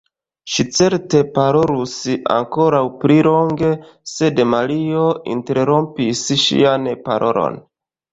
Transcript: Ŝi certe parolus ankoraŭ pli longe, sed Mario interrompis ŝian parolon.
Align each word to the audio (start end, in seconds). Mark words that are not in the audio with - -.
Ŝi 0.51 0.63
certe 0.75 1.19
parolus 1.33 1.91
ankoraŭ 2.35 2.79
pli 3.03 3.17
longe, 3.27 3.69
sed 4.13 4.41
Mario 4.55 5.03
interrompis 5.35 6.23
ŝian 6.45 6.89
parolon. 7.05 7.61